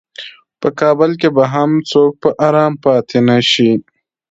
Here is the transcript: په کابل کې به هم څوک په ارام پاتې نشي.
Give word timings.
په 0.61 0.67
کابل 0.79 1.11
کې 1.19 1.29
به 1.35 1.43
هم 1.53 1.71
څوک 1.91 2.11
په 2.21 2.29
ارام 2.47 2.73
پاتې 2.83 3.17
نشي. 3.29 3.71